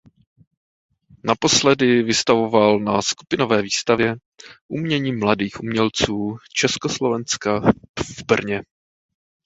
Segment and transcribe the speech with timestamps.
[1.23, 4.15] Naposledy vystavoval na skupinové výstavě
[4.67, 7.59] „Umění mladých umělců Československa“
[8.17, 8.63] v Brně.